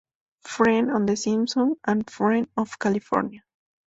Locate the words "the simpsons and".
1.05-2.09